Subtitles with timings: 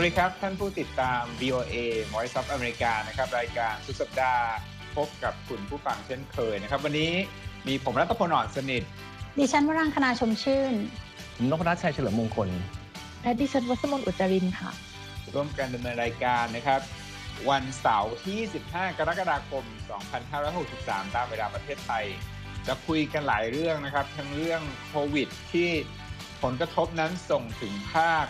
[0.00, 1.76] สวัสดีครับท่านผู้ติดตาม VOA
[2.12, 4.46] Voice of America นะครับ รายการสุดสัปดาห์
[4.96, 7.12] พบกับคุณผู้ฟังเช่นเคยนะครับ วันนี้
[7.66, 8.82] มีผมรัตพลอ่อนสนิท
[9.38, 10.74] ดิฉันวรังคณาชมชื่น
[11.36, 12.48] ผมนพรัตน์ชัยเฉลิมมงคล
[13.22, 14.70] และดิฉันวัสมนต์อุจจารินค่ะ
[15.34, 16.80] ร่วมกันดำเนินรายการนะครับ
[17.50, 18.38] วันเสาร์ที่
[18.70, 19.64] 15 กรกฎาคม
[20.40, 22.04] 2563 ตามเวลาประเทศไทย
[22.66, 25.68] จะคุยกันหลายเรื่องนะครับ ทั้งเรื่องโควิดที่
[26.42, 28.26] ผลกระทบนั้นส่งถึงภาค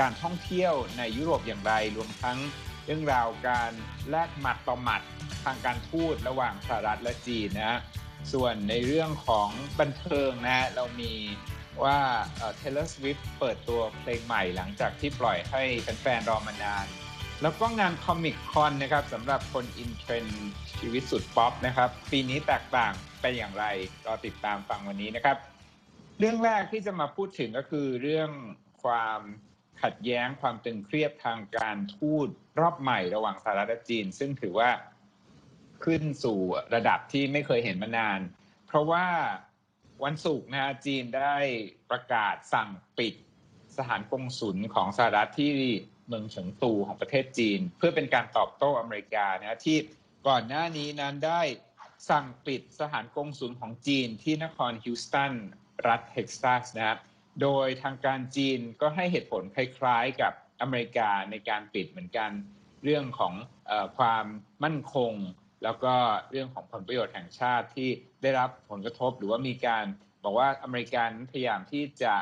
[0.00, 2.38] การท่องเที่ยวในยุโรปอย่างไร รวมทั้ง
[2.84, 3.72] เรื่องราวการ
[4.10, 5.02] แลกหมัดต่อหมัด
[5.44, 7.80] ทางการทูตระหว่างสหรัฐและจีนนะฮะ
[8.32, 9.48] ส่วนในเรื่องของ
[9.80, 11.12] บันเทิงนะเรามี
[11.84, 11.98] ว่า
[12.36, 16.86] เอ่อ Taylor Swift เปิดตัวเพลงใหม่หลังจากที่ปล่อยให้แฟนๆรอมานาน
[17.42, 20.26] แล้วก็งาน Comic Con นะครับสำหรับคน in trend
[20.78, 23.64] ชีวิตสุดป๊อปนะครับ ปีนี้แตกต่างเป็นอย่างไร
[24.06, 25.36] รอติดตามฟังวันนี้นะครับ
[26.18, 28.30] เรื่องแรกที่จะมาพูดถึงก็คือเรื่อง
[28.84, 29.20] ความ
[29.82, 32.28] ขัดแย้งความตึงเครียดทางการทูต
[32.60, 34.70] รอบใหม่ระหว่างสหรัฐและจีน ซึ่งถือว่า
[35.84, 36.38] ขึ้นสู่
[36.74, 38.20] ระดับที่ไม่เคยเห็นมานาน
[38.66, 39.06] เพราะว่า
[40.04, 41.36] วันศุกร์นะฮะจีนได้
[41.90, 43.14] ประกาศสั่งปิด
[43.76, 45.52] สถานกงศุลของสหรัฐที่
[46.08, 49.78] เมืองเฉิงตูของประเทศจีน เพื่อเป็นการตอบโต้อเมริกานะฮะที่
[50.28, 51.42] ก่อนหน้านี้นั้นได้
[52.10, 55.32] สั่งปิดสถานกงศุลของจีนที่นครฮิวสตัน
[55.88, 56.98] รัฐเท็กซัสนะครับ
[57.42, 62.30] โดยทางการจีนก็ให้เหตุผลคล้ายๆกับอเมริกาในการปิดเหมือนกัน
[62.84, 63.34] เรื่องของ
[63.70, 64.26] อความ
[64.64, 65.12] มั่นคง
[65.64, 65.94] แล้วก็
[66.30, 67.88] เรื่องของผลประโยชน์แห่งชาติที่
[68.22, 69.84] ได้รับผลกระทบ หรือว่ามีการ
[70.24, 72.14] บอกว่าอเมริกันพยายามที่จะ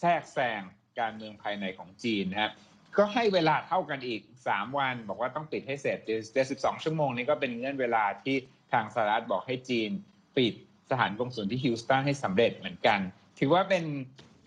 [0.00, 0.60] แทรกแซง
[1.00, 2.52] การเมืองภายในของจีนนะครับ
[2.98, 5.98] ก็ให้เวลาเท่ากันอีก 3 วัน บอกว่าต้องปิดให้เสร็จ
[6.32, 8.36] เจ็ดสิบสองชั่วโมงนี้ก็เป็นเงื่อนเวลาที่
[8.72, 9.90] ทางสหรัฐบอกให้จีน
[10.36, 10.54] ปิด
[10.90, 12.98] สถานกงสุลที่ฮิวสตันให้สำเร็จเหมือนกัน
[13.38, 13.84] ถือว่าเป็น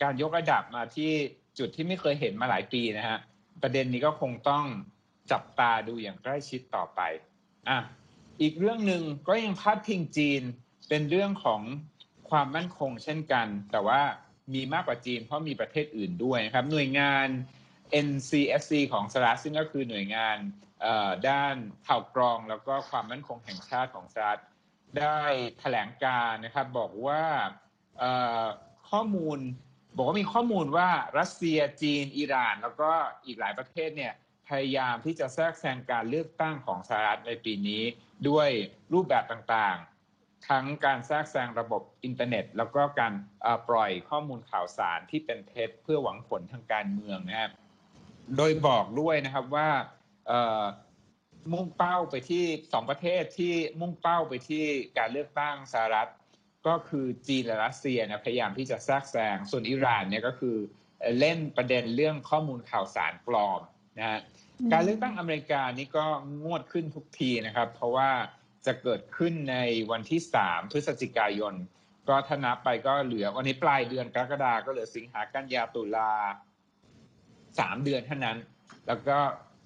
[0.02, 1.12] การยกระดับมาที่
[1.58, 3.18] จุดที่ไม่เคยเห็นมาหลายปีนะฮะ
[3.62, 4.66] ประเด็นนี้ก็คงต้อง
[5.32, 7.02] จับตาดูอย่างใกล้ชิดต่อไป
[7.70, 7.78] อะ
[8.42, 10.42] อีกเรื่องหนึ่งก็ยังพาดพิงจีน
[10.90, 11.62] เป็นเรื่องของ
[12.30, 14.02] ความมั่นคงเช่นกัน แต่ว่า
[14.54, 17.28] มีมากกว่าจีนเพราะมีประเทศอื่นด้วยนะครับหน่วยงาน
[18.08, 20.38] NCSC ของสหรัฐซึ่งก็คือหน่วยงาน
[21.30, 21.56] ด้าน
[21.88, 24.42] ข่าวกรองแล้วก็ความมั่นคงแห่งชาติของสหรัฐ
[25.00, 25.22] ได้
[25.60, 27.24] แถลงการนะครับบอกว่า
[28.90, 29.40] ข้อมูล
[29.96, 30.90] บอกว่ามีข้อมูลว่า
[31.20, 32.92] รัสเซียจีน อิหร่าน แล้วก็
[33.26, 34.14] อีกหลายประเทศเนี่ย
[34.50, 37.84] พยายามที่จะแทรกแซงการเลือกตั้งของสหรัฐในปีนี้
[38.30, 38.50] ด้วย
[38.94, 43.14] รูปแบบต่างๆ ทั้งการแทรกแซงระบบอินเทอร์เน็ต แล้วก็การ
[43.70, 47.52] ปล่อยข้อมูลข่าวสารที่เป็นเท็จเพื่อหวังผลทางการเมืองนะครับ
[48.38, 49.70] โดยบอกด้วยนะครับว่า
[51.54, 54.66] มุ่งเป้าไปที่สองประเทศที่มุ่งเป้าไปที่
[54.98, 56.10] การเลือกตั้งสหรัฐ
[56.68, 60.56] ก็คือจีนและรัสเซียนะพยายามที่จะแทรกแซงส่วนอิหร่านเนี่ยก็คือ
[61.00, 63.62] เอ่อเล่นประเด็นเรื่องข้อมูลข่าวสารปลอม
[64.00, 64.20] นะฮะ
[64.60, 66.06] อืมการเลือกตั้งอเมริกานี่ก็
[66.44, 68.10] งวดขึ้นทุกทีนะครับ เพราะว่า
[68.66, 69.58] จะเกิดขึ้นใน
[69.92, 71.54] วันที่ 3 พฤศจิกายน
[72.10, 76.12] ก็ถ้านับไปก็เหลือวันนี้ปลายเดือนกรกฎาก็เหลือสิงหากันยาตุลา
[77.60, 78.38] สามเดือนเท่านั้น
[78.88, 79.18] แล้วก็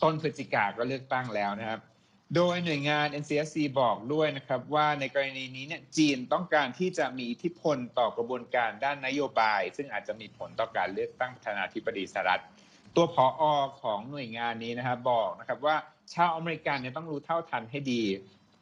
[0.03, 1.79] ต้นพฤศจิกาก็เลือกตั้งแล้วนะครับ
[2.35, 12.41] โดยหน่วยงาน NCSC บอกด้วยนะครับว่าในกรณีนี้เนี่ยจีนต้องการที่จะมีอิทธิพลต่อกระบวนการด้านนโยบาย ซึ่งอาจจะมีผลต่อการเลือกตั้งประธานาธิบดีสหรัฐ
[12.95, 13.43] ตัวผออ
[13.81, 15.75] ของหน่วยงานนี้นะครับบอกนะครับว่า
[16.13, 18.03] ชาวอเมริกันเนี่ยต้องรู้เท่าทันให้ดี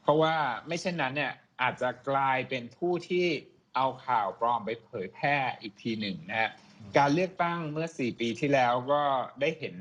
[0.01, 0.35] เพราะว่า
[0.67, 3.28] ไม่เช่นนั้นเนี่ยอาจจะกลายเป็นผู้ที่
[3.75, 6.49] เอาข่าวปลอมไปเผยแพร่อีกทีหนึ่งนะฮะ
[6.97, 9.01] การเลือกตั้งเมื่อ 4 ปีที่แล้วก็
[9.41, 9.75] ได้เห็น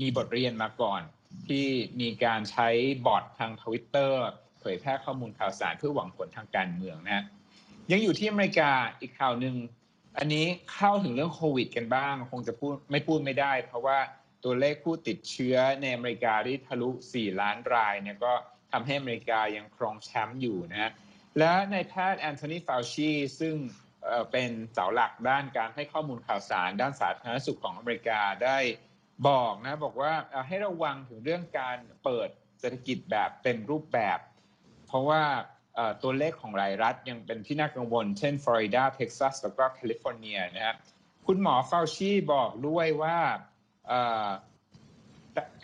[0.00, 1.02] มีบทเรียนมาก่อน
[1.48, 1.66] ที่
[2.00, 2.68] มีการใช้
[3.06, 4.20] บอททางทวิตเตอร์
[4.60, 7.24] เผยแพร่ข้อมูลข่าวสารเพื่อหวังผลทางการเมืองนะฮะ
[7.92, 9.56] ยังอยู่ที่อเมริกาอีกข่าวหนึ่ง
[10.18, 13.98] อันนี้เข้าถึงเรื่องโควิด กันบ้าง คงจะพูดไม่พูดไม่ได้ เพราะว่า
[14.44, 18.32] ตัวเลขผู้ติดเชื้อในอเมริกาที่ทะลุ 4 ล้านรายเนี่ยก็
[18.72, 20.90] ทำให้อเมริกายังครองแชมป์อยู่นะฮะ
[21.38, 23.10] และในแพทย์แอนโทนีฟาวชี
[23.40, 23.54] ซึ่ง
[24.32, 28.58] เป็นเสาหลักด้านการให้ข้อมูลข่าวสาร ด้านสาธารณสุขของอเมริกาได้
[29.28, 30.12] บอกนะบอกว่า
[30.46, 32.28] ให้ระวังถึงเรื่องการเปิด
[32.60, 34.18] เศรษฐกิจแบบเต็มรูปแบบ
[34.86, 35.22] เพราะว่า
[36.02, 40.76] ตัวเลขของรายรัฐยังเป็นที่น่ากังวล เช่นฟลอริดาเท็กซัสแล้วก็แคลิฟอร์เนียนะครับ
[41.26, 43.18] คุณหมอฟาวชีบอกด้วยว่า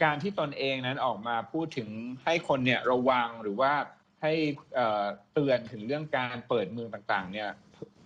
[0.03, 1.89] การที่ตนเองนั้นออกมาพูดถึง
[2.25, 3.73] ให้คนเนี่ยระวังหรือว่า
[4.23, 4.33] ให้
[5.33, 7.51] เตือนถึงเรื่องการเปิดเมืองต่างๆเนี่ย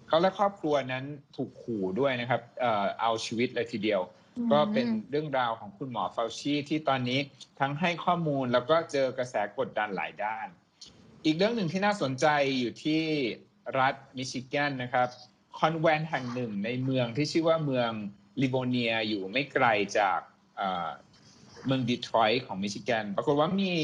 [0.09, 1.05] เขาและครอบครัวนั้น
[1.37, 2.43] ถูกขู่ด้วยนะครับ
[3.01, 4.01] เอาชีวิตเลยทีเดียว
[4.53, 7.21] ก็เป็นเรื่องราวของคุณหมอฟาวชีที่ตอนนี้
[7.61, 10.47] ทั้งให้ข้อมูลแล้วก็เจอกระแสกดดันหลายด้าน
[11.25, 12.27] อีกเรื่องหนึ่งที่น่าสนใจ
[12.59, 13.03] อยู่ที่
[13.79, 15.09] รัฐมิชิแกนนะครับ
[15.59, 17.91] คอนแวนต์แห่งหนึ่งในเมืองที่ชื่อว่าเมือง
[18.43, 19.67] ลิโบเนียอยู่ไม่ไกล
[19.99, 20.21] จาก
[20.57, 20.89] เอ่อ
[21.67, 23.75] เมืองดีทรอยต์ของมิชิแกนปรากฏว่ามี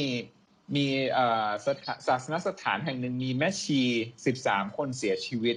[0.77, 3.81] มีเอ่อสถาศาสนสถานแห่งหนึ่งมีแม่ชี
[4.29, 5.57] 13 คนเสียชีวิต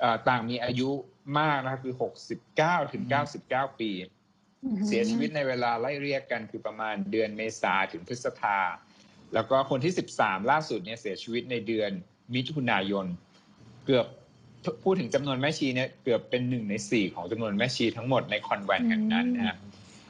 [0.00, 0.90] เอ่อต่างมีอายุ
[1.38, 1.94] มากนะครับคือ
[2.44, 3.04] 69ถึง
[3.42, 3.90] 99ปี
[4.88, 8.58] เสียชีวิตในเวลาไล่เรียกกันคือประมาณเดือนเมษาถึงพฤษภา
[9.34, 11.90] แล้วก็คนที่13ล่าสุดเนี่ยเสียชีวิตในเดือน
[12.34, 13.06] มิถุนายน
[13.86, 14.06] เกือบ
[14.84, 19.56] พูดถึงจำนวนแม่ชีเนี่ยเกือบเป็นหนึ่งในสี่ของจำนวนแม่ชีทั้งหมดในคอนแวนต์แห่งนั้นนะครับ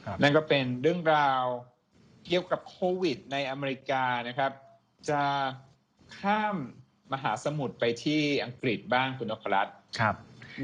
[0.05, 1.43] ครับนั่นก็เป็นเรื่องราว
[2.25, 4.51] เกี่ยวกับโควิด ในอเมริกานะครับ
[5.09, 5.21] จะ
[6.17, 6.55] ข้าม
[7.13, 10.15] มหาสมุทรไปที่อังกฤษบ้างคุณนพรัตน์ครับ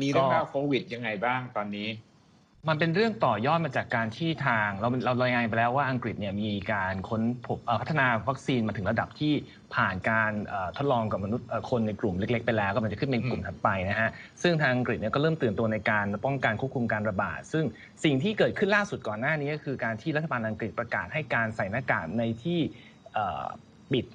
[0.01, 1.89] มีเรื่องก็ราวโควิดยังไงบ้างตอนนี้
[2.69, 9.33] มันเป็นเรื่องต่อยอดมาจากการที่ทางเราเรารายงานไปแล้วว่าอังกฤษเนี่ยมีการค้นพบเอ่อพัฒนาวัคซีนมาถึงระดับที่
[9.75, 14.09] ผ่านการเอ่อทดลองกับมนุษย์เอ่อคนในกลุ่มเล็กๆ ไปแล้วก็มันจะขึ้นเป็นกลุ่มถัดไปนะฮะ
[14.41, 17.65] ซึ่งทางอังกฤษเนี่ยก็เริ่มตื่นตัวในการป้องกันควบคุมการระบาด ซึ่ง
[18.03, 22.59] สิ่งที่เกิดขึ้นล่าสุดก่อนหน้านี้ก็คือการที่รัฐบาลอังกฤษประกาศให้การใส่หน้ากากในที่
[23.13, 23.45] เอ่อ
[23.91, 24.05] ปิด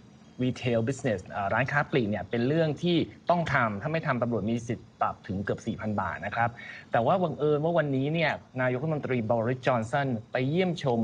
[0.44, 2.96] retail business เอ่อร้านค้าปลีกเนี่ยเป็นเรื่องที่
[3.30, 6.50] ต้องทำถ้าไม่ทำตำรวจมีสิทธิ์ปรับถึงเกือบ 4,000 บาทนะครับ
[6.92, 8.32] แต่ว่าบังเอิญว่าวันนี้เนี่ย
[8.62, 10.98] นายกรัฐมนตรีบริสจอนสันไปเยี่ยมชม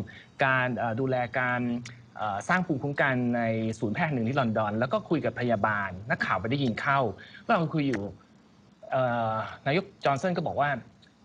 [0.45, 0.67] การ
[1.01, 1.61] ดูแลการ
[2.49, 3.43] สร้างภูมิคุ้มกันใน
[3.79, 7.01] ศูนย์แพทย์หนึ่งที่ลอนดอน แล้วก็คุยกับพยาบาล นักข่าวไปได้ยินเข้า
[7.45, 8.03] ระหว่าคุยอยู่
[9.67, 10.71] นายกจอห์นสันก็บอกว่า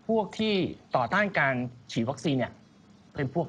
[0.08, 0.54] พวกที่
[0.96, 1.54] ต่อต้านการ
[1.92, 2.52] ฉีดวัคซีนเนี่ย
[3.14, 3.46] เป็นพวก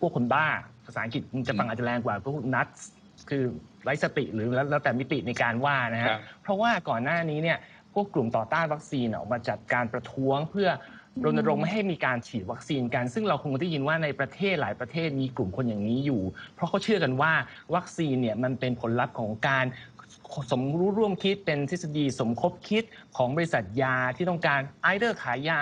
[0.00, 0.46] พวกคนบ้า
[0.86, 2.66] ภาษาอังกฤษมันจะฟังอาจจะแรงกว่าพวกนัท
[3.30, 3.44] คือ
[3.84, 7.58] ไร้สติหรือแล้วแล้วแต่มิติในการว่านะครัฮะบเพราะว่าก่อนหน้านี้เนี่ย
[7.94, 10.68] พวกกลุ่มต่อต้านวัคซีนออกมาจัดการประท้วงเพื่อ
[11.24, 16.22] รณรงค์ไม่ให้มีการฉีดวัคซีนกัน ซึ่งเราคงได้ยินว่าในประเทศหลายประเทศมีกลุ่มคนอย่างนี้อยู่
[16.54, 17.32] เพราะเขาเชื่อกันว่า
[17.74, 19.64] วัคซีนเนี่ยมันเป็นผลลัพธ์ของการ
[20.50, 22.84] สมรู้ร่วมคิดเป็นทฤษฎีสมคบคิด
[23.16, 25.60] ของบริษัทยาที่ต้องการไอเดอร์ขายยา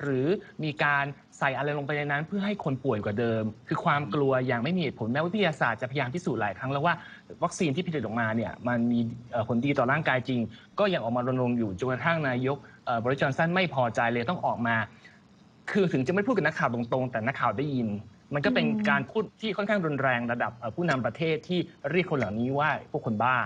[0.00, 0.26] หรือ
[0.64, 1.04] มีการ
[1.38, 6.94] ใส่อะไรลงไปในนั้น เพื่อให้คนป่วยกว่าเดิม คือความกลัวอย่างไม่มีเหตุผลแม้ว่าวิทยาศาสตร์จะพยายามพิสูจน์หลายครั้งแล้วว่า
[7.42, 10.40] วัคซีนที่ผลิตออกมาเนี่ยมันมีเอ่อผลดีต่อร่างกายจริง
[10.78, 14.76] ก็ยังออกมารณรงค์อยู่จนกระทั่งนายกเอ่อบริจอนสันไม่พอใจเลยต้องออกมา
[15.70, 17.88] คือถึงจะไม่พูดกับนักข่าวตรงๆ แต่นักข่าวได้ยิน
[18.34, 21.58] มันก็เป็นอืมการพูดที่ค่อนข้างรุนแรงระดับเอ่อผู้นำประเทศที่
[21.90, 23.36] เรียกคนเหล่านี้ว่าพวกคนบ้า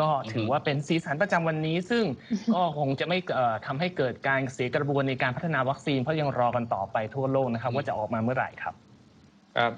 [0.00, 2.04] ก็ถือว่าเป็นสีสันประจำวันนี้ ซึ่ง
[2.54, 8.74] ก็คงจะไม่เอ่อทำให้เกิดการเสียกระบวนในการพัฒนาวัคซีนเพราะยังรอกันต่อไปทั่วโลกนะครับ ว่าจะออกมาเมื่อไหร่ครับ
[9.56, 9.72] ครับ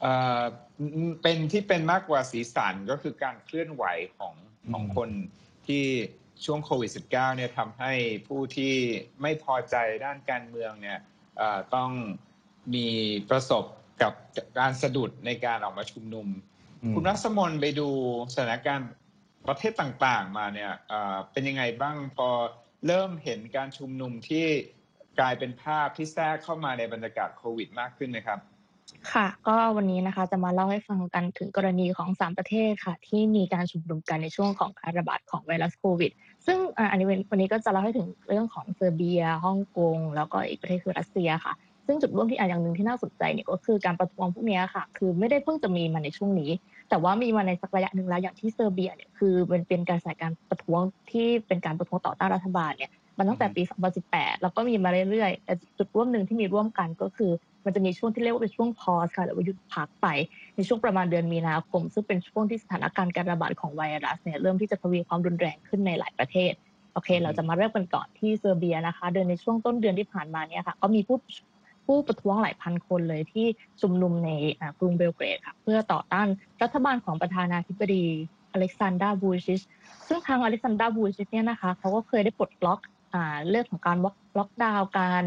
[0.00, 0.42] เอ่อ
[1.22, 3.84] เป็นที่เป็นมากกว่าสีสันก็คือการเคลื่อนไหว
[4.18, 4.34] ของ
[4.66, 5.10] อืมของคน
[5.66, 5.84] ที่
[6.44, 7.92] ช่วงโควิด -19 เนี่ยทำให้
[8.26, 8.74] ผู้ที่
[9.22, 10.98] ไม่พอใจด้านการเมืองเนี่ย
[11.38, 11.90] เอ่อต้อง
[12.74, 12.86] มี
[13.30, 13.64] ประสบ
[14.02, 14.12] กับ
[14.58, 16.26] การสะดุดในการออกมาชุมนุม
[16.94, 17.88] คุณรัศมนไปดู
[18.34, 18.88] สถานการณ์
[19.48, 20.72] ประเทศต่างๆมาเนี่ย
[21.32, 22.28] เป็นยังไงบ้างพอ
[22.86, 24.46] เริ่มเห็นการชุมนุมที่
[25.18, 28.38] กลายเป็นภาพที่แทรกเข้ามาในบรรยากาศโควิดมากขึ้นไหมครับ
[29.12, 36.12] ค่ะ ก็วันนี้นะคะจะมาเล่าให้ฟังกันถึงกรณีของสามประเทศค่ะ ที่มีการชุมนุมกันในช่วงของการระบาดของไวรัสโควิด
[36.46, 36.58] ซึ่ง
[36.90, 41.52] อันนี้วันนี้ก็จะเล่าให้ถึงเรื่องของเซอร์เบียฮ่องกงแล้วก็อีกประเทศคือรัสเซียค่ะ
[41.86, 46.50] ซึ่งจุดร่วมที่อะอย่างหนึ่งที่น่าสนใจเนี่ยก็คือการประท้วงพวกนี้ค่ะ คือไม่ได้เพิ่งจะมีมาในช่วงนี้
[46.88, 50.80] แต่ว่ามีมาในสักระยะหนึ่งแล้วอย่างที่เซอร์เบียเนี่ยคือมันเป็นการสายการประท้วง
[51.10, 53.62] ที่เป็นการประท้วงต่อต้านรัฐบาลเนี่ยมันตั้งแต่ปี
[54.02, 57.30] 2018 แล้วก็มีมาเรื่อยๆแต่จุดร่วมหนึ่งที่มีร่วมกันก็คือ
[57.64, 60.06] มันจะมีช่วงที่เรียกว่าเป็นช่วงพอสค่ะหรือว่าหยุดพักไป
[60.56, 66.52] ในช่วงประมาณเดือนมีนาคม ซึ่งเป็นช่วงที่สถานการณ์การระบาดของไวรัสเนี่ยเริ่มที่จะทวีความรุนแรงขึ้นในหลายประเทศ
[66.92, 71.16] โอเค เราจะมาเริ่มกันก่อนที่เซอร์เบียนะคะ เดือนในช่วงต้นเดือนที่ผ่านมาเนี่ยค่ะก็มีผู้
[71.88, 73.46] ผู้ประท้วงหลายพันคนเลยที่
[73.80, 74.30] ชุมนุมใน
[74.80, 76.26] กรุงเบลเกรดค่ะเพื่อต่อต้าน
[76.62, 78.04] รัฐบาลของประธานาธิบดี
[78.52, 79.60] อเล็กซานดราบูชิช
[80.08, 82.80] ซึ่งทางอเล็กซานดราบูชิชเนี่ยนะคะเขาก็เคยได้ปลดล็อก
[83.14, 83.16] อ
[83.50, 83.96] เรื่องของการ
[84.38, 85.22] ล็อกดาวน์การ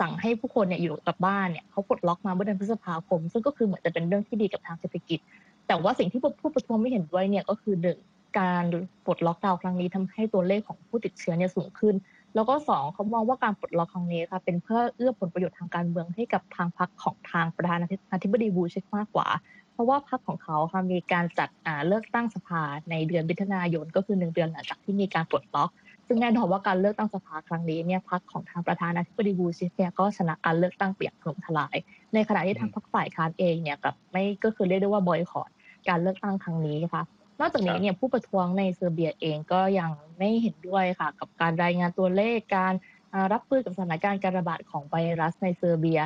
[0.00, 5.18] สั่งให้ผู้คนเนี่ยอยู่กับบ้านเนี่ยเขาปลดล็อกมาเมื่อเดือนพฤษภาคม ซึ่งก็คือเหมือนจะเป็นเรื่องที่ดีกับทางเศรษฐกิจ
[5.66, 7.98] แต่ว่าสิ่งที่ผู้ประท้วงไม่เห็นด้วยเนี่ยก็คือหนึ่ง
[8.40, 8.64] การ
[9.04, 11.94] ปลดล็อกดาวน์ครั้งนี้ทำให้ตัวเลขของผู้ติดเชื้อเนี่ยสูงขึ้น
[12.34, 19.28] แล้วก็สองเขามองว่าการปลดล็อกครั้งนี้ค่ะเป็นเพื่อเอื้อผลประโยชน์ทางการเมืองให้กับทางพรรคของทางประธานาธิบดีบูชิชมากกว่า
[19.72, 25.70] เพราะว่าพรรคของเขาค่ะมีการจัดอ่าเลือกตั้งสภาในเดือนมิถุนายนก็คือหนึ่งเดือนหลังจากที่มีการปลดล็อก
[26.06, 31.76] ซึ่งแน่นอนว่าการเลือกตั้งสภาครั้งนี้เนี่ยพรรคของทางประธานาธิบดีบูชิชเนี่ยก็ชนะการเลือกตั้งไปอย่างถล่มทลาย
[32.14, 35.50] ในขณะที่ทางพรรคฝ่ายค้านเองเนี่ยกับไม่ก็คือเรียกได้ว่าบอยคอร
[35.88, 37.02] การเลือกตั้งครั้งนี้ค่ะ
[37.40, 42.74] นอกจากนี้เนี่ยผู้ประท้วงในเซอร์เบียเองก็ยังไม่เห็นด้วยค่ะกับการรายงานตัวเลขการ
[43.12, 46.00] อ่ารับมือกับสถานการณ์การระบาดของไวรัสในเซอร์เบีย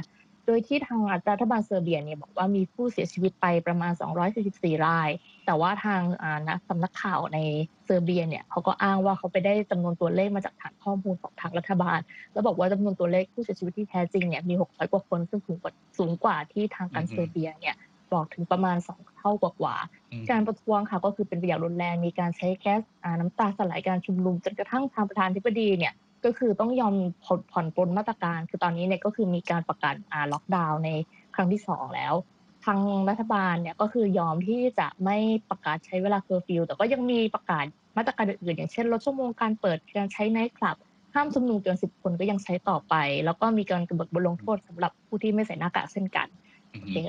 [0.46, 3.92] โดยที่ทางรัฐบาลเซอร์เบียเนี่ยบอกว่ามีผู้เสียชีวิตไปประมาณ
[4.38, 5.10] 244 ราย
[5.46, 6.00] แต่ว่าทาง
[6.48, 7.38] นักสำนักข่าวใน
[7.84, 11.98] เซอร์เบียเนี่ยเขาก็อ้างว่าเขาไปได้จำนวนตัวเลขมาจากฐานข้อมูลของทางรัฐบาล
[12.32, 17.76] แล้วบอกว่าจำนวนตัวเลขผู้เสียชีวิตที่แท้จริงเนี่ยมี 600 กว่าคนซึ่งสูงกว่าสูงกว่าที่ทางการเซอร์เบียเนี่ย
[18.12, 22.80] บอกถึงประมาณ 2 เท่ากว่าๆการประท้วงค่ะก็คือเป็นไปอย่างรุนแรงมีการใช้แก๊ส
[23.20, 25.92] น้ำตาสลายการชุมนุมจนกระทั่งทางประธานธิบดีเนี่ย
[26.24, 26.94] ก็คือต้องยอม
[27.52, 30.90] ผ่อนปลนมาตรการ คือตอนนี้เนี่ยก็คือมีการประกาศอ่าล็อกดาวน์ใน
[31.34, 32.14] ครั้งที่สองแล้ว
[32.64, 35.16] ทางรัฐบาลเนี่ยก็คือยอมที่จะไม่
[35.50, 37.64] ประกาศใช้เวลาเคอร์ฟิวแต่ก็ยังมีประกาศ
[37.96, 40.76] มาตรการอื่นๆอย่างเช่นลดชั่วโมงการเปิดการใช้ไนท์คลับ
[41.14, 46.26] ห้ามชุมนุมเกินสิบคนก็ยังใช้ต่อไป แล้วก็มีการกำหนดบทลงโทษสำหรับผู้ที่ไม่ใส่หน้ากากเช่นกัน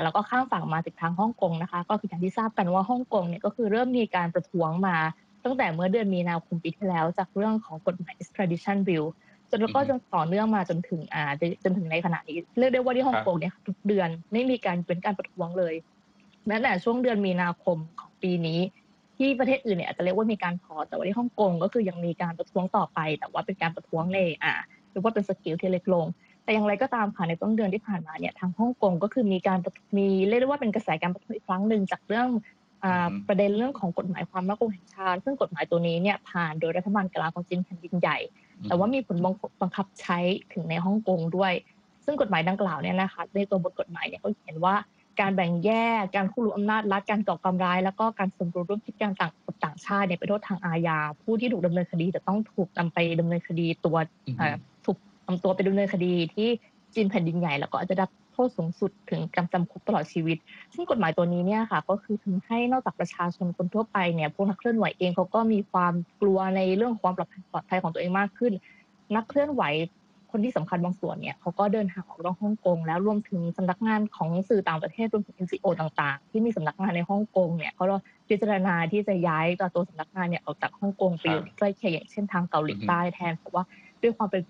[0.03, 4.97] แล้วก็ข้ามฝั่งมาถึงทางฮ่องกงนะคะ ก็คืออย่างที่ทราบกันว่าฮ่องกงเนี่ยก็คือเริ่มมีการประท้วงมา
[5.43, 9.05] ตั้งแต่เมื่อเดือนมีนาคมปีที่แล้ว จากเรื่องของกฎหมาย extradition bill
[9.49, 11.31] จนแล้วก็จนต่อเนื่องมาจนถึงอ่า
[11.63, 15.73] จนถึงในขณะนี้เรียกได้ว่าที่ฮ่องกงเนี่ยทุกเดือนไม่มีการเป็นการประท้วงเลย
[16.47, 18.59] แม้แต่ช่วงเดือนมีนาคมของปีนี้
[19.17, 24.53] ที่ประเทศอื่นเนี่ยอาจจะเรียกว่ามีการพอแต่ว่าที่ฮ่องกงก็คือยังมีการประท้วงต่อไป แต่ว่าเป็นการประท้วงในอ่า
[24.91, 26.05] หรือว่าเป็นสกิลที่เล็กลง
[26.43, 29.59] แต่อย่างไรก็ตามค่ะในต้นเดือนที่ผ่านมาเนี่ยทางฮ่องกงก็คือมีการ
[29.97, 32.29] มีเรียกได้ว่าเป็นกระแสการประท้วงอีกครั้งหนึ่งจากเรื่อง
[33.27, 38.17] ประเด็นเรื่องของกฎหมายความมั่นคงแห่งชาติ ซึ่งกฎหมายตัวนี้เนี่ยผ่านโดยรัฐบาลกลางของจีนแผ่นดินใหญ่
[38.67, 39.17] แต่ว่ามีผล
[39.61, 40.17] บังคับใช้
[40.53, 41.53] ถึงในฮ่องกงด้วย
[42.05, 44.75] ซึ่งกฎหมายดังกล่าวเนี่ยนะคะในตัวบทกฎหมายเนี่ยเขาเขียนว่า
[45.19, 54.37] การแบ่งแยก การคู่รู้อำนาจรัฐ การก่อการร้าย แล้วก็การสมรู้ร่วมคิดการต่างกับต่างชาติเนี่ยเป็นโทษทางอาญา ผู้ที่ถูกดำเนินคดีจะต้องถูกนำไปดำเนินคดีตัวถูก
[55.27, 56.49] นำตัวไปดำเนินคดีที่
[56.93, 60.37] จีนแผ่นดินใหญ่แล้วก็อาจจะได้โทษสูงสุดถึงกำจำคุกตลอดชีวิต
[60.73, 67.23] ซึ่งกฎหมายตัวนี้เนี่ยค่ะ ก็คือทำให้นอกจากประชาชนคนทั่วไปเนี่ยพวกนักเคลื่อนไหวเองเขาก็มีความกลัวในเรื่องความปล
[67.57, 68.53] อดภัยของตัวเองมากขึ้น
[69.15, 69.63] นักเคลื่อนไหว
[70.31, 77.85] คนที่สำคัญบางส่วนเนี่ยเขาก็เดินทางออกนอกฮ่องกงแล้วรวมถึงสำนักงานของสื่อต่างประเทศรวมถึง NGO ต่างๆ ที่มีสำนักงานในฮ่องกงเนี่ยเขา
[78.27, 83.63] พิจารณาที่จะย้ายตัวตัวสำนักงานเนี่ยออกจากฮ่องกงไปอยู่ใกล้เคียงอย่างเช่นทางเกาหลีใต้แทนเพราะว่า
[84.01, 84.41] ด้วยความเป็น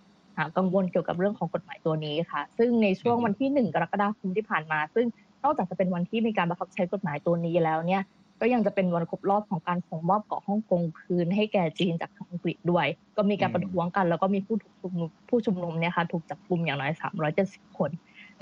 [0.57, 5.05] กังวลเกี่ยวกับเรื่องของกฎหมายตัวนี้ค่ะ ซึ่งในช่วงวันที่ 1 กรกฎาคมที่ผ่านมา ซึ่ง
[5.43, 8.03] นอกจากจะเป็นวันที่มีการบังคับใช้กฎหมายตัวนี้แล้วเนี่ย
[8.41, 12.87] ก็ยังจะเป็นวันครบรอบของการส่งมอบเกาะฮ่องกงคืนให้แก่จีนจากอังกฤษด้วย
[13.17, 16.91] ก็มีการประท้วงกัน แล้วก็มีผู้ถูกชุมนุมผู้ชุมนุมเนี่ยค่ะถูกจับกุมอย่างน้อย
[17.35, 17.91] 370 คน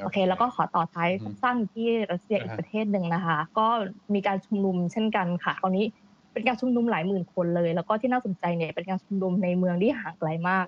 [0.04, 1.10] โอเค แล้วก็ขอต่อท้าย
[1.42, 3.68] สั้นที่รัสเซียอีกประเทศหนึ่งนะคะ ก็
[4.14, 5.86] มีการชุมนุมเช่นกันค่ะคราวนี้
[6.34, 10.66] เป็นการชุมนุมหลายหมื่นคนเลย แล้วก็ที่น่าสนใจเนี่ยเป็นการชุมนุมในเมืองที่ห่างไกลมาก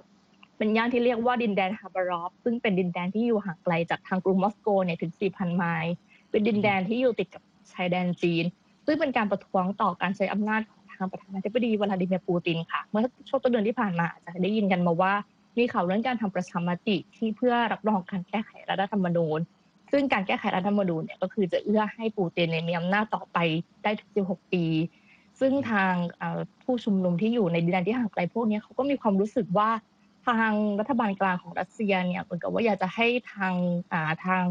[0.64, 5.94] เป็นย่านที่เรียกว่าดินแดนฮาบารอฟซึ่งเป็นดินแดนที่อยู่ห่างไกลจากทางกรุงมอสโกเนี่ยถึง 4,000 ไมล์
[6.30, 7.44] เป็นดินแดนที่อยู่ติดกับ
[7.74, 8.44] ชายแดนจีน
[8.86, 14.06] ซึ่งเป็นการประท้วงต่อการใช้อำนาจของทางประธานาธิบดีวลาดิเมียร์ปูตินค่ะ เมื่อช่วงต้นเดือนที่ผ่านมา
[14.36, 15.14] จะได้ยินกันมาว่า
[15.58, 19.40] มีข่าวเรื่องการทำประชามติที่เพื่อรับรองการแก้ไขรัฐธรรมนูญ
[19.92, 23.38] ซึ่งการแก้ไขรัฐธรรมนูญเนี่ยก็คือจะเอื้อให้ปูตินมีอำนาจต่อไป
[23.84, 24.66] ได้ถึง 16 ปี
[25.40, 25.94] ซึ่งทาง
[26.64, 29.70] ผู้ชุมนุมที่อยู่ในดินแดนที่ห่างไกลพวกนี้เขาก็มีความรู้สึกว่า
[30.26, 33.54] ทางรัฐบาลกลางของรัสเซียเนี่ยเหมือนกับว่าอยากจะให้ทาง
[33.94, 34.44] อ่าทาง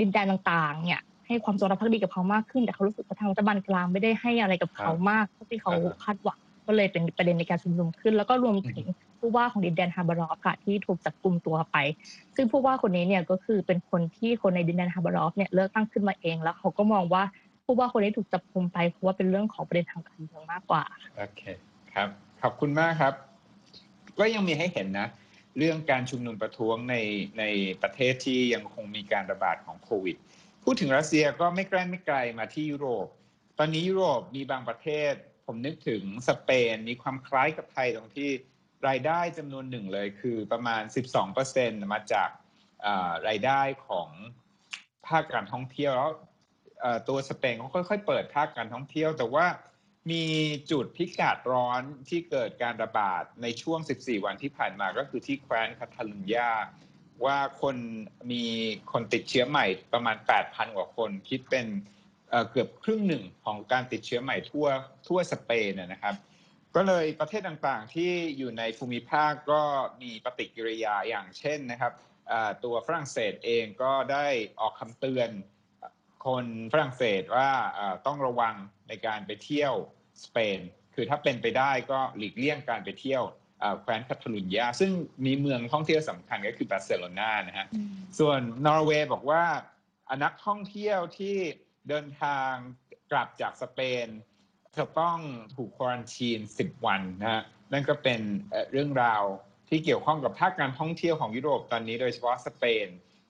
[0.00, 5.72] ดินแดนต่างๆ เนี่ย ให้ความจงรักภักดีกับเขามากขึ้น แต่เขารู้สึกว่าทางรัฐบาลกลางไม่ได้ให้อะไรกับเขามากเท่าที่เขา
[6.04, 8.86] คาดหวังก็เลยเป็นประเด็นในการชุมนุมขึ้น แล้วก็รวมถึง
[9.18, 11.76] ผู้ว่าของดินแดนฮาบารอฟค่ะที่ถูกจับกลุ่มตัวไป
[12.36, 17.22] ซึ่งผู้ว่าคนนี้เนี่ยก็คือเป็นคนที่คนในดินแดนฮาบารอฟเนี่ยเลือกตั้งขึ้นมาเอง แล้วเขาก็มองว่า
[17.64, 20.84] ผู้ว่าคนนี้ถูกจับกลุ่มไปเพราะว่าเป็นเรื่องของประเด็นทางการเมืองมากกว่า
[21.16, 21.42] โอเค
[21.92, 22.08] ครับ
[22.42, 23.27] ขอบคุณมากครับ
[24.18, 25.08] ก็ยังมีให้เห็นนะ
[25.58, 26.96] เรื่องการชุมนุมประท้วงใน
[27.38, 27.44] ใน
[27.82, 30.16] ประเทศที่ยังคงมีการระบาดของโควิด
[30.64, 33.06] พูดถึงรัสเซียก็ไม่ใกล้ไม่ไกลมาที่ยุโรป
[33.58, 35.12] ตอนนี้ยุโรปมีบางประเทศ
[35.46, 38.30] ผมนึกถึงสเปนมีความคล้ายกับไทยตรงที่
[38.88, 40.82] รายได้จำนวนหนึ่งเลยคือประมาณ
[41.36, 42.30] 12%มาจาก
[43.28, 44.08] รายได้ของ
[45.06, 46.12] ภาคการท่องเที่ยวแล้ว
[47.08, 49.46] ตัวสเปนเขาค่อยๆเปิดภาคการท่องเที่ยว แต่ว่า
[50.10, 50.24] มี
[50.70, 56.52] จุดพิกัดร้อนที่เกิดการระบาดในช่วง 14 วันที่ผ่านมาก็คือที่แคว้นคาทาลุญญา
[57.24, 57.76] ว่าคน
[58.30, 58.44] มี
[58.92, 61.66] คนติดเชื้อใหม่ประมาณ 8,000 กว่าคน คิดเป็น
[62.50, 64.66] เกือบครึ่งหนึ่งของการติดเชื้อใหม่ทั่ว
[65.06, 66.14] ทั่วสเปนนะครับ
[66.74, 69.62] ก็เลยประเทศต่างๆที่อยู่ในภูมิภาคก็
[70.02, 71.92] มีปฏิกิริยาอย่างเช่นนะครับ
[72.64, 74.26] ตัวฝรั่งเศสเองก็ได้
[74.60, 75.30] ออกคำเตือน
[76.26, 77.50] คนฝรั่งเศสว่า
[78.06, 78.54] ต้องระวัง
[78.88, 79.74] ในการไปเที่ยว
[80.24, 80.58] สเปน
[80.94, 83.24] คือถ้าเป็นไปได้ก็หลีกเลี่ยงการไปเที่ยว
[83.80, 84.92] แคว้นคาทาลุญญาซึ่ง
[85.26, 87.66] มีเมืองท่องเที่ยวสำคัญก็คือบาร์เซโลนานะฮะ
[88.18, 89.44] ส่วนนอร์เวย์บอกว่า
[90.24, 91.36] นักท่องเที่ยวที่
[91.88, 92.52] เดินทาง
[93.12, 94.06] กลับจากสเปน
[94.76, 95.18] จะต้อง
[95.54, 98.20] ถูกควอนตีน 10 วันนะฮะนั่นก็เป็น
[98.72, 99.22] เรื่องราว
[99.68, 102.86] ที่เกี่ยวข้องกับภาคการท่องเที่ยวของยุโรปตอนนี้โดยเฉพาะสเปน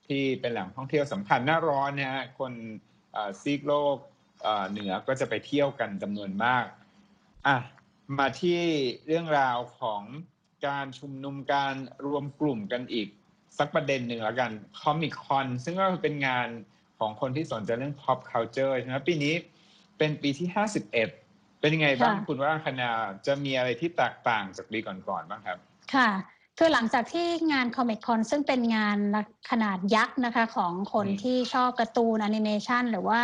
[0.07, 2.53] ที่เป็นแหล่งท่องเที่ยวสำคัญหน้าร้อนนะฮะคน
[3.13, 3.97] เอ่อซีกโลก
[4.43, 6.65] เอ่อเหนือก็จะไปเที่ยวกันจำนวนมาก
[7.47, 7.57] อะ
[8.19, 8.59] มาที่
[9.07, 10.01] เรื่องราวของ
[10.67, 13.07] การชุมนุมการรวมกลุ่มกันอีก
[13.57, 16.47] สักประเด็นหนึ่งแล้วกันคอมิคอนซึ่งก็เป็นงาน
[16.99, 19.33] ของคนที่สนใจเรื่อง pop culture ใช่ไหมปีนี้
[19.97, 20.91] เป็นปีที่ 51
[21.59, 22.89] เป็นยังไงบ้างค่ะคุณว่าคณา
[23.25, 25.57] จะมีอะไรที่แตกต่างจากปีก่อนๆบ้างครับ
[25.95, 26.09] ค่ะ
[26.57, 28.97] คือหลังจากที่งาน Comic Con ซึ่งเป็นงาน
[29.49, 33.19] ขนาดยักษ์นะคะของคนอืมที่ชอบการ์ตูนแอนิเมชันหรือว่า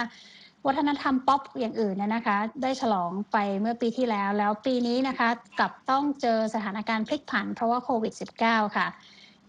[0.68, 5.30] วัฒนธรรมป๊อปอย่างอื่นเนยนะคะ ได้ฉลองไปเมื่อปีที่แล้ว แล้วปีนี้นะคะ
[5.60, 8.88] กลับต้องเจอสถานการณ์พลิกผันเพราะว่าโควิด -19 ค่ะ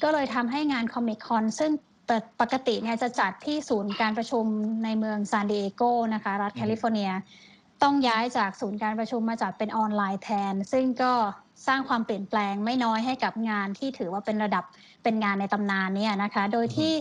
[0.02, 1.70] ก็เลยทำให้งาน Comic Con ซึ่ง
[2.40, 4.44] ปกติเนี่ยจะจัดที่ศูนย์การประชุม
[4.84, 5.82] ในเมืองซานดิเอโก
[6.14, 7.10] นะคะ รัฐอืมแคลิฟอร์เนีย
[7.82, 11.12] ต้องย้ายจากศูนย์การประชุมมาจัดเป็นออนไลน์แทน ซึ่งก็
[11.66, 14.64] สร้างความเปลี่ยนแปลงไม่น้อยให้กับงานที่ถือว่าเป็นระดับ
[15.02, 16.92] เป็นงานในตำนานเนี่ยนะคะ โดยที่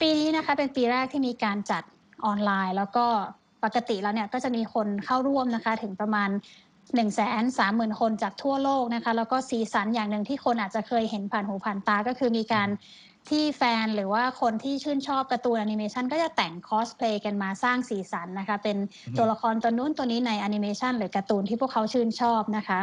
[0.00, 1.82] ปีนี้นะคะเป็นปีแรกที่มีการจัด
[2.24, 3.06] ออนไลน์ แล้วก็
[3.64, 6.30] ปกติแล้วเนี่ยก็จะมีคนเข้าร่วมนะคะถึงประมาณ
[6.96, 7.08] 1 3 0
[7.48, 12.68] 0 0 0คนจากทั่วโลกนะคะ แล้วก็สีสันอย่างหนึ่งที่คนอาจจะเคยเห็นผ่านหูผ่านตาก็คือมีการ
[13.30, 18.76] ที่แฟนหรือว่าคนที่ชื่นชอบการ์ตูนแอนิเมชันก็จะแต่งคอสเพลย์กันมาสร้างสีสันนะคะ เป็น
[19.06, 22.78] อืมตัวละครตัวนู้นตัวนี้ในแอนิเมชันหรือการ์ตูนที่พวกเขาชื่นชอบนะคะ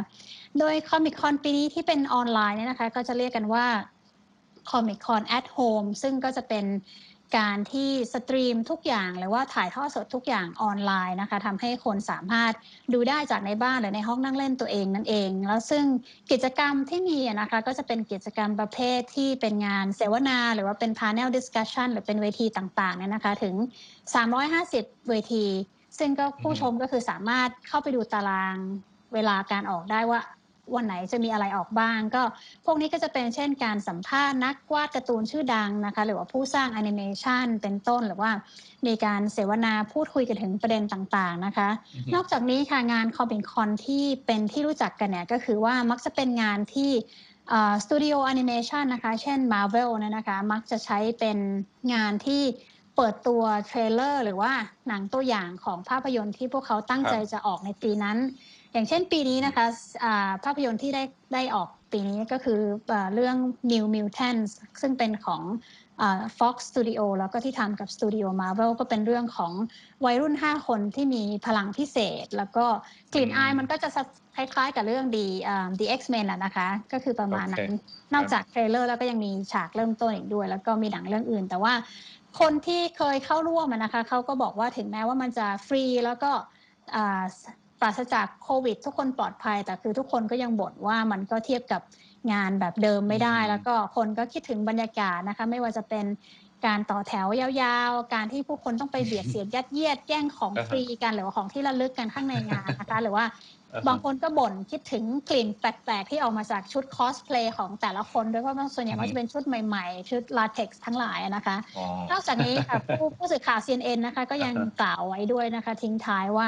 [0.60, 3.66] โดย Comic Con ปีนี้ที่เป็นออนไลน์เนี่ยนะคะ ก็จะเรียกกันว่า
[4.70, 6.66] Comic Con at Home ซึ่งก็จะเป็น
[7.36, 12.54] การที่ stream ทุกอย่างหรือว่าถ่ายทอดสดทุกอย่างออนไลน์นะคะทำให้คนสามารถ
[12.94, 15.86] ดูได้จากในบ้านหรือในห้องนั่งเล่นตัวเองนั่นเอง แล้วซึ่ง
[16.32, 23.56] กิจกรรมที่มีอะนะคะก็จะเป็นกิจกรรมประเภทที่เป็นงานเสวนา หรือว่าเป็น panel discussion หรือเป็นเวทีต่างๆเนี่ยนะคะถึง
[24.32, 25.46] 350 เวที
[26.00, 28.56] ซึ่งก็ผู้ชมก็คือสามารถเข้าไปดูตาราง
[29.14, 30.20] เวลาการออกได้ว่า
[30.76, 32.24] วันไหนจะมีอะไรออกบ้าง ก็
[32.66, 38.32] พวกนี้ก็จะเป็นเช่นการสัมภาษณ์นักวาดการ์ตูนชื่อดังนะคะ หรือว่าผู้สร้างแอนิเมชันเป็นต้นหรือว่า
[38.88, 41.70] มีการเสวนาพูดคุยกันถึงประเด็นต่างๆนะคะ
[42.14, 46.92] นอกจากนี้ค่ะงาน Comic-Con ที่เป็นที่รู้จักกันเนี่ยก็คือว่ามักจะเป็นงานที่
[47.84, 51.38] สตูดิโอแอนิเมชันนะคะ เช่น Marvel เนี่ยนะคะ มักจะใช้เป็น
[51.94, 52.44] งานที่
[52.96, 54.52] เปิดตัว trailer หรือว่า
[54.88, 58.18] หนังตัวอย่างของภาพยนตร์ที่พวกเขาตั้งใจจะออกในปีนั้น
[58.78, 59.66] อย่างเช่นปีนี้นะคะ
[60.04, 62.60] อ่าภาพยนตร์ที่ได้ได้ออกปีนี้ก็คือ
[62.92, 63.36] อาเรื่อง
[63.72, 65.42] New Mutants ซึ่งเป็นของ
[66.02, 69.54] อา Fox Studio แล้วก็ที่ทำกับ Studio Marvel ก็เป็นเรื่องของ
[70.06, 72.66] วัยรุ่น 5 คนที่มีพลังพิเศษ แล้วก็
[73.14, 73.90] กลิ่นอายมันก็จะ
[74.36, 77.72] คล้ายๆกับเรื่อง The อ่า The X-Men แหละนะคะ ก็คือประมาณนั้น
[78.14, 81.74] นอกจาก trailer แล้วก็ยังมีฉากเริ่มต้นอีกด้วย แล้วก็มีหนังเรื่องอื่น แต่ว่า
[82.40, 86.32] คนที่เคยเข้าร่วมอะนะคะเขาก็บอกว่าถึงแม้ว่ามันจะฟรีแล้วก็
[86.96, 87.24] อ่า
[87.82, 91.82] ปราศจากโควิด ทุกคนปลอดภัย แต่คือทุกคนก็ยังบ่นว่ามันก็เทียบกับ
[92.32, 96.06] งานแบบเดิมไม่ได้อืมแล้วก็คนก็คิดถึงบรรยากาศนะคะ ไม่ว่าจะเป็น
[96.66, 103.26] การต่อแถวยาวๆ การที่ผู้คนต้องไปเบียดเสียดยัดเยียดแย่งของอ่าฮะฟรีกันหรือว่าของที่ระลึกกันข้างในงานนะคะ หรือว่า
[103.74, 116.48] อ่าฮะบางคนก็บ่นคิดถึงกลิ่นแปลกๆ ที่ออกมาจากชุดคอสเพลย์ของแต่ละคนด้วยเพราะว่าส่วนใหญ่อือฮึมันจะเป็นชุดใหม่ๆ ชุดลาเท็กซ์ทั้งหลายอะนะคะอ๋อนอกจากนี้ค่ะผู้ผู้สื่อข่าว CNN นะคะ ก็ยังอ่าฮะกล่าวไว้ด้วยนะคะ ทิ้งท้ายว่า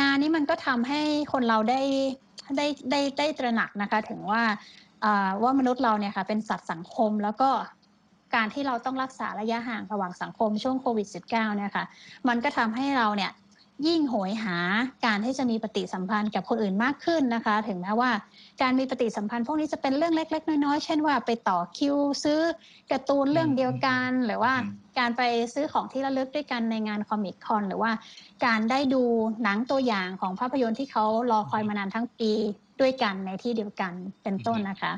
[0.00, 1.00] งานนี้มันก็ทำให้
[1.32, 1.80] คนเราได้
[2.56, 4.42] ได้ได้ได้ตระหนักนะคะ ถึงว่า
[5.42, 7.50] ว่ามนุษย์เราเนี่ยค่ะเป็นสัตว์สังคมแล้วก็
[8.34, 11.84] การที่เราต้องรักษาระยะห่างระหว่างสังคมช่วงโควิด -19 เนี่ยค่ะ
[12.28, 13.30] มันก็ทำให้เราเนี่ย
[13.86, 14.58] ยิ่งโหยหา
[15.04, 18.10] การที่จะมีปฏิสัมพันธ์กับคนอื่นมากขึ้นนะคะ ถึงแม้ว่า
[18.62, 22.40] การมีปฏิสัมพันธ์พวกนี้จะเป็นเรื่องเล็ก ๆ น้อยๆ เช่นว่าไปต่อคิวซื้อ
[22.90, 25.22] การ์ตูนเรื่องเดียวกัน หรือว่าอืมการไป
[25.54, 27.92] ซื้อของที่ระลึกด้วยกันในงานคอมิคคอนหรือว่า
[28.44, 29.02] การได้ดู
[29.42, 32.30] หนังตัวอย่างของภาพยนตร์ที่เขารอคอยมานานทั้งปี
[32.80, 34.92] ด้วยกันในที่เดียวกันเป็นต้นนะคะ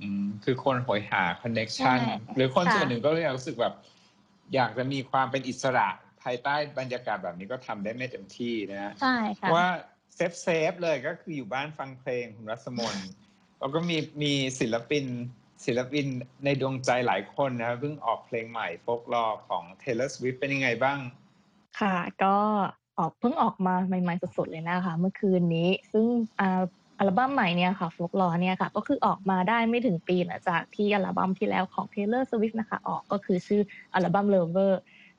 [0.00, 3.74] อืมคือคนโหยหา connection ใช่หรือคนค่ะส่วนหนึ่งก็เลยรู้สึกแบบ
[4.54, 5.88] อยากจะมีความเป็นอิสระ
[6.22, 9.68] ภายใต้บรรยากาศแบบนี้ก็ทำได้ไม่เต็มที่นะฮะใช่ค่ะว่า
[10.14, 12.96] safe safe เลยก็คืออยู่บ้านฟังเพลงคุณรัศมน
[13.58, 15.04] แล้วก็มีมีศิลปิน
[15.66, 16.06] ศิลปิน
[16.44, 20.98] ในดวงใจหลายคนนะครับเพิ่งออกเพลงใหม่ Folklore ของ Taylor Swift เป็นยังไงบ้าง
[21.80, 22.36] ค่ะ ก็
[22.98, 26.06] ออกเพิ่งออกมาใหม่ๆสดๆเลยนะคะ เมื่อคืนนี้ ซึ่ง
[26.40, 26.62] อ่า
[26.98, 33.62] อัลบั้มใหม่เนี่ยค่ะ Folklore เนี่ยค่ะ ก็คือออกมาได้ไม่ถึงปีหลังจากที่อัลบั้มที่แล้วของ Taylor Swift นะคะ ออกก็คือชื่อ
[33.94, 34.72] อัลบั้ม Lover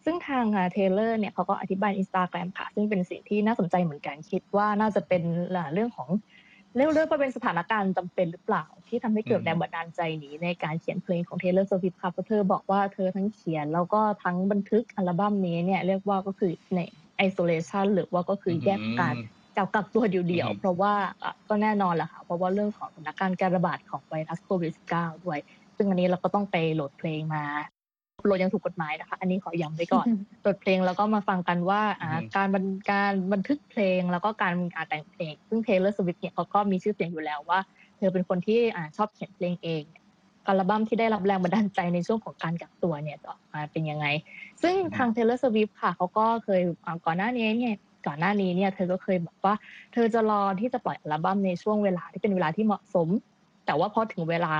[0.05, 5.23] ซึ่งทางเทเลอร์เนี่ยเขาก็อธิบายอินสตาแกรมค่ะ ซึ่งเป็นสิ่งที่น่าสนใจเหมือนกันคิดว่าน่าจะเป็น
[5.73, 6.09] เรื่องของ
[6.75, 16.79] เรื่องเรื่องว่าเป็นสถานการณ์จำเป็นหรือเปล่า ที่ทำให้เกิดอืมแรงบันดาลใจนี้ในการเขียนเพลงของ Taylor Swift ค่ะเพราะเธอบอกว่าเธอทั้งเขียนแล้วก็ทั้งบันทึกอัลบั้มนี้เนี่ยเรียกว่าก็คือใน
[17.27, 19.15] isolation หรือว่าก็คือแยกกัน
[19.57, 25.39] กับกักตัวเดี่ยวอืมๆเพราะว่าอะก็แน่นอนแหละค่ะเพราะว่าเรื่องของสถานการณ์การระบาดของไวรัสโควิด -19 ด้วย
[25.77, 27.43] ซึ่งอันนี้เราก็ต้องไปโหลดเพลงมา
[28.25, 30.05] โหลดอยังถูกกฎหมายนะคะ อันนี้ขอย้ำไว้ก่อน
[30.41, 37.59] เปิดเพลงแล้วก็มาฟังกันว่าอ่าอือฮึการบันการบันทึกเพลงแล้วก็การการแต่งเพลง ซึ่ง Taylor Swift เนี่ยเขาก็มีชื่อเสียงอยู่แล้วว่า
[37.97, 39.83] เธอเป็นคนที่อ่าชอบเขียนเพลงเอง
[40.47, 44.05] อัลบั้มที่ได้รับแรงบันดาลใจในช่วงของการกักตัวเนี่ยจะออกมาเป็นยังไง
[44.63, 47.75] ซึ่งทาง Taylor Swift ค่ะเขาก็เคยอ่าก่อนหน้านี้เนี่ย
[48.07, 49.53] ก่อนหน้านี้เนี่ยเธอก็เคยบอกว่า
[49.93, 53.07] เธอจะรอที่จะปล่อยอัลบั้มในช่วงเวลาที่เป็นเวลาที่เหมาะสม
[53.65, 54.53] แต่ว่าพอถึงเวลา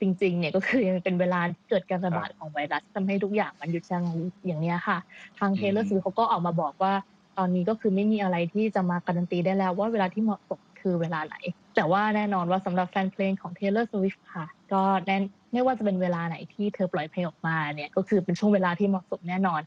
[0.00, 4.98] จริงๆเนี่ยก็คือยังเป็นเวลาที่เกิดการระบาดของไวรัสทำให้ทุกอย่างมันหยุดชะงักอย่างเนี้ยค่ะ
[5.38, 6.92] ทางอืมเทเลอร์สวิฟเขาก็ออกมาบอกว่า
[7.38, 11.36] ตอนนี้ก็คือไม่มีอะไรที่จะมาการันตีได้แล้วว่าเวลาที่เหมาะสมคือเวลาไหน
[11.76, 15.16] แต่ว่าแน่นอนว่าสำหรับแฟนเพลงของ Taylor Swift ค่ะ ก็แน่
[15.52, 19.60] ไม่ว่าจะเป็นเวลาไหนที่เธอปล่อยเพลงออกมาเนี่ยก็คือเป็นช่วงเวลาที่เหมาะสมแน่นอน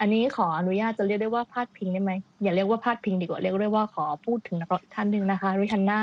[0.00, 6.02] อันนี้ขออนุญาตจะเรียกได้ว่าพาดพิงได้ไหมอย่าเรียกว่าพาดพิงดีกว่าเรียกได้ว่าขอพูดถึงนักร้องอีกท่านหนึ่งนะคะริฮันน่า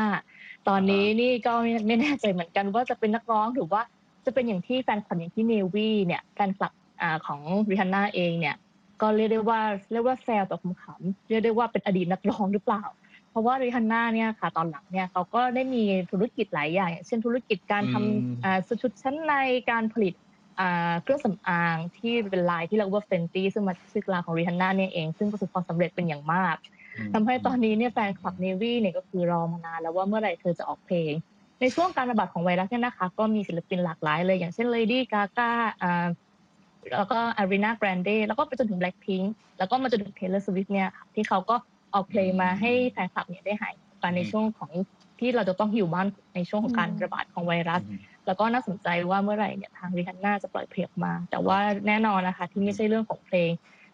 [0.68, 3.82] ตอนนี้นี่ก็ไม่ไม่แน่ใจเหมือนกันว่าจะเป็นนักร้องหรือว่า
[4.26, 6.72] จะเป็นอย่างที่แฟนคลับอย่างที่เนวี่เนี่ยแฟนคลับ
[7.02, 8.56] อ่าของริฮันน่าเองเนี่ย
[9.02, 12.84] ก็เรียกได้ว่าเรียกว่าแซวแบบขำๆเรียกได้ว่าเป็นอดีตนักร้องหรือเปล่า
[13.30, 19.34] เพราะว่าริฮันน่าเนี่ยค่ะตอนหลังเนี่ยเขาก็ได้มีธุรกิจหลายอย่างอย่างเช่นธุรกิจการอืมทำอ่าชุดชั้นใน
[19.70, 20.14] การผลิต
[20.60, 26.56] อ่าเครื่องสำอางที่เป็นลายที่เรียกว่าเฟนตี้ซึ่งมาจากชื่อกลางของริฮันน่าเนี่ยเอง ซึ่งประสบความสำเร็จเป็นอย่างมาก
[27.14, 31.14] ทำให้ตอนนี้เนี่ยแฟนคลับเนวี่เนี่ยก็คือรอมานานแล้วว่าเมื่อไหร่เธอจะออกเพลง
[31.62, 36.08] ในช่วงการระบาดของไวรัสเนี่ยนะคะ ก็มีศิลปินหลากหลายเลยอย่างเช่น Lady Gaga อ่า
[36.98, 39.26] แล้วก็ Ariana Grande แล้วก็ไปจนถึง Blackpink
[39.60, 41.56] แล้วก็มาจนถึง Taylor Swift เนี่ยค่ะที่เขาก็
[41.94, 44.72] ออกเพลงมาให้แฟนคลับเนี่ยได้หายกันในช่วงของ
[45.20, 47.82] ที่เราจะต้องอยู่บ้านในช่วงของการระบาดของไวรัส
[48.28, 53.50] แล้วก็น่าสนใจว่าเมื่อไหร่เนี่ยทางริฮันน่าจะปล่อยเพลงออกมา แต่ว่าแน่นอนนะคะที่ไม่ใช่เรื่องของเพลง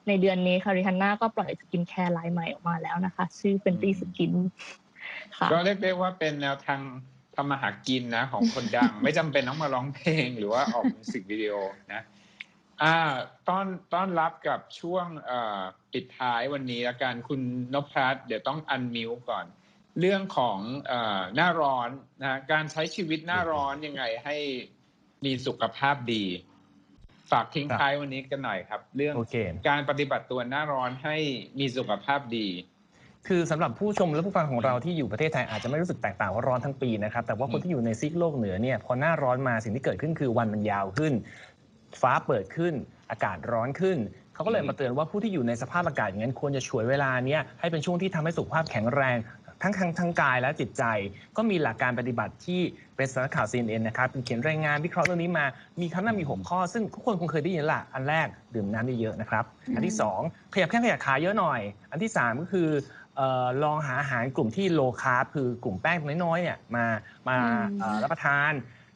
[0.07, 4.33] ในเดือนนี้ค่ะริฮันน่าก็ปล่อย skincare line ใหม่ออกมาแล้วนะคะ ชื่อ Fenty Skin
[5.37, 6.81] ค่ะก็เรียกได้ว่าเป็นแนวทาง
[7.35, 11.53] ทำมาหากินนะ ของคนดัง ไม่จำเป็นต้องมาร้องเพลงหรือว่าออกมิวสิกวิดีโอ
[11.93, 12.01] นะ
[12.83, 12.95] อ่า
[13.49, 15.05] ต้อนต้อนรับกับช่วง
[15.91, 17.41] ปิดท้ายวันนี้ละกันคุณ
[17.73, 19.45] นพรัตน์เดี๋ยวต้องอันมิวก่อน
[19.99, 20.59] เรื่องของ
[20.91, 20.93] อ
[21.35, 21.89] หน้าร้อน
[22.21, 24.35] นะการใช้ชีวิตหน้าร้อนยังไงให้
[25.25, 26.23] มีสุขภาพดี
[27.31, 29.35] ฝากทิ้งครับท้ายวันนี้กันหน่อยครับ เรื่องโอเค
[29.69, 31.15] การปฏิบัติตัวหน้าร้อนให้
[31.59, 32.47] มีสุขภาพดี
[33.27, 41.13] คือสำหรับผู้ชมและผู้ฟังของเราที่อยู่ประเทศไทยอาจจะไม่รู้สึกแตกต่างว่าร้อนทั้งปีนะครับ แต่ว่าคนที่อยู่ในซีกโลกเหนือเนี่ยพอหน้าร้อนมาสิ่งที่เกิดขึ้นคือวันมันยาวขึ้น
[42.01, 42.73] ฟ้าเปิดขึ้น
[43.11, 43.97] อากาศร้อนขึ้น
[44.33, 49.17] เขาก็เลยมาเตือนว่าผู้ที่อยู่ในสภาพอากาศอย่างนั้นควรจะฉวยเวลาเนี้ยให้เป็นช่วงที่ทำให้สุขภาพแข็งแรง
[49.61, 50.83] ทั้งทางทางกายและจิตใจ
[51.37, 52.61] ก็มีหลักการปฏิบัติที่
[52.95, 55.45] เป็นสำนักข่าว CNN นะครับเป็นเขียนรายงานวิเคราะห์เรื่องนี้มา
[55.81, 60.19] มีคำนำมีหกข้อ ซึ่งทุกคนคงเคยได้ยินแล้วล่ะอันแรกดื่มน้ำเยอะๆนะครับ อันที่สอง
[60.53, 61.59] ขยับแข้งขยับขาเยอะหน่อย
[61.91, 62.69] อันที่สามก็คือ
[63.17, 66.85] เอ่อลองหาอาหารกลุ่มที่โลคาร์บคือกลุ่มแป้งน้อยๆเนี่ยมา
[67.27, 68.51] มาอืมเอ่อรับประทาน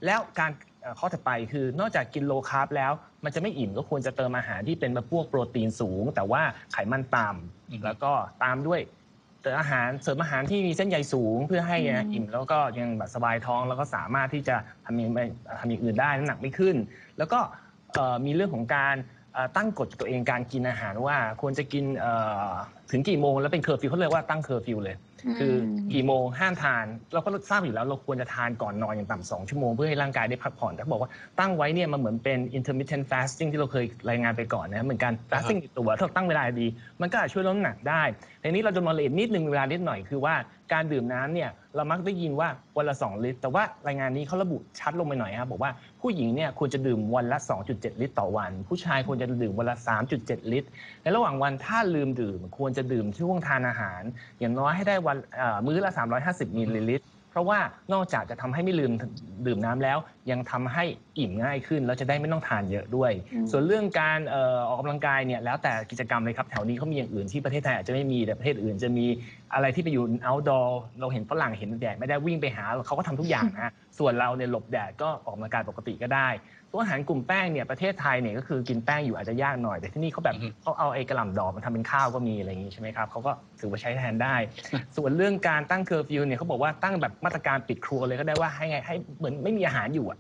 [0.06, 2.91] แล้วการเอ่อข้อถัดไปคือนอกจากกิน low carb แล้ว
[3.24, 7.28] มันจะไม่อิ่มก็ควรจะเติมอาหารที่เป็นแบบพวกโปรตีนสูง แต่ว่าไขมันต่ำ
[7.69, 8.12] อืมแล้วก็
[8.43, 8.82] ตามด้วย
[9.41, 15.10] เติมอาหารเสริมอาหารที่มีเส้นใยสูง เพื่อให้อืมอิ่มแล้วก็ยังแบบสบายท้องแล้วก็สามารถที่จะทำอย่าง
[15.60, 16.75] ทำอย่างอื่นได้น้ำหนักไม่ขึ้น
[17.17, 17.39] แล้วก็
[17.93, 18.95] เอ่อมีเรื่องของการ
[19.34, 22.13] เอ่อตั้งกฎตัวเองการกินอาหารว่าควรจะกินเอ่
[22.47, 22.49] อ
[22.91, 24.95] ถึงกี่โมงแล้วเป็นเคอร์ฟิวเขาเรียกว่าตั้งเคอร์ฟิวเลย
[25.39, 25.55] คือ
[25.93, 36.67] กี่โมงห้ามทาน เราก็ทราบอยู่แล้วเราควรจะทานก่อนนอนอย่างต่ำสองชั่วโมงเพื่อให้ร่างกายได้พักผ่อนถ้าบอกว่าตั้งไว้เนี่ยมันเหมือนเป็น intermittent fasting ที่เราเคยรายงานไปก่อนนะเหมือนกัน fasting ในตัวถ้าเราตั้งเวลาดี
[37.01, 38.03] มันก็อาจช่วยลดน้ำหนักได้
[38.41, 40.36] ในนี้เราจะมาละเอียดนิดนึงเวลานิดหน่อยคือว่า
[40.73, 47.38] การดื่มน้ำเนี่ยเรามักได้ยินว่าวันละ 2 ลิตร แต่ว่ารายงานนี้เขาระบุชัดลงไปหน่อยครับบอกว่าผู้หญิงเนี่ยควรจะดื่มวันละ
[47.69, 49.75] 2.7 ลิตรต่อวัน ผู้ชายควรจะดื่มวันละ
[50.13, 50.69] 3.7 ลิตร
[51.01, 54.01] ในระหว่างวันถ้าลืมดื่ม ควรจะดื่มช่วงทานอาหาร
[54.39, 55.91] อย่างน้อยให้ได้วันเอ่อมื้อละ
[56.25, 57.60] 350มิลลิลิตร เพราะว่า
[57.94, 58.91] นอกจากจะทำให้ไม่ลืม
[59.48, 59.98] ดื่มน้ำแล้ว
[60.32, 60.84] ยังทำให้
[61.20, 69.06] อิ่มง่ายขึ้นแล้วจะได้ไม่ต้องทานเยอะด้วยอืมส่วนเรื่องการเอ่อออกกำลังกายเนี่ยแล้วแต่กิจกรรมเลยครับแถวนี้เขามีอย่างอื่นที่ประเทศไทยอาจจะไม่มีแต่ประเทศอื่นจะมี
[69.54, 70.67] อะไรที่ไปอยู่ outdoor
[71.00, 76.30] เราเห็นฝรั่งเห็นแดดไม่ได้วิ่งไปหาเขาก็ทำทุกอย่างนะส่วนเราเนี่ยหลบแดดก็ออกกำลังกายปกติก็ได้
[76.71, 84.36] ตัวอาหารกลุ่มแป้งเนี่ยประเทศไทยเนี่ยก็คือกินแป้งอยู่อาจจะยากหน่อย แต่ที่นี่เขาแบบอือฮึเขาเอาไอ้กะหล่ำดอกมาทำเป็นข้าวก็มีอะไรอย่างงี้ใช่ไหมครับเขาก็ถือว่าใช้แทนได้
[84.97, 90.17] ส่วนเรื่องการตั้งเคอร์ฟิวเนี่ยเขาบอกว่าตั้งแบบมาตรการปิดครัวเลยก็ได้ว่าให้ไงให้เหมือนไม่มีอาหารอยู่อะ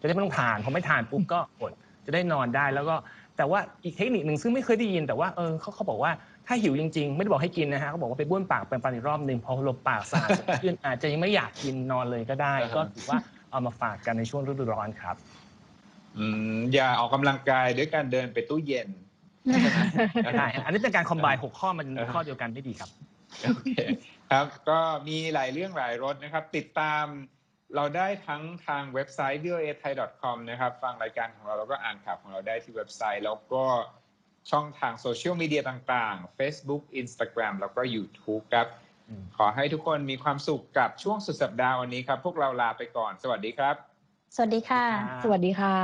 [0.00, 1.72] จะได้ไม่ต้องทานพอไม่ทานปุ๊บก็อด
[2.06, 2.96] จะได้นอนได้แล้วก็
[3.36, 6.12] แต่ว่าอีกเทคนิคหนึ่งซึ่งไม่เคยได้ยินแต่ว่าเออเขาเขาบอกว่า
[6.46, 13.18] ถ้าหิวจริงๆ ไม่ได้บอกให้กินนะฮะเขาบอกว่าไปบ้วนปากแปรงฟันอีกรอบหนึ่งพอลมปากสะอาดสดชื่นอาจจะยังไม่อยากกินนอนเลยก็ได้ ก็ถือว่า
[13.50, 15.16] เอามาฝากกันในช่วงฤดูร้อนครับ
[16.18, 18.88] อืมอย่าออกกำลังกายด้วยการเดินไปตู้เย็น
[20.38, 22.90] ได้ฮะอันนี้เป็นการคอมไบหกข้อมันเออข้อเดียวกันได้ดีครับ
[23.42, 23.78] โอเค
[24.30, 27.04] ครับก็มีหลายเรื่องหลายรสนะครับ ติดตาม
[27.76, 33.64] เราได้ทั้งทางเว็บไซต์ voa thai com นะครับ ฟังรายการของเราแล้วก็อ่านข่าวของเราได้ที่เว็บไซต์ แล้วก็
[34.50, 38.66] ช่องทางโซเชียลมีเดียต่างๆ Facebook Instagram แล้วก็ YouTube ครับ
[39.08, 43.91] อืมขอให้ทุกคนมีความสุขกับช่วงสุดสัปดาห์วันนี้ครับ พวกเราลาไปก่อน สวัสดีครับ
[44.36, 44.84] สวัสดีค่ะ
[45.22, 45.76] สวัสดีค่ะ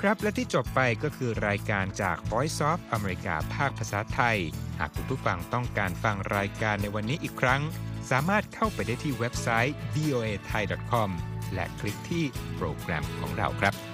[0.00, 4.38] ครับและที่จบไปก็คือรายการจาก Voice of อเมริกาภาคภาษาไทย
[4.78, 7.62] หากคุณผู้ฟังต้องการฟังรายการในวันนี้อีกครั้ง
[8.10, 11.10] สามารถเข้าไปได้ที่เว็บไซต์ voa thai com
[11.54, 12.24] และคลิกที่
[12.56, 13.93] โปรแกรมของเราครับ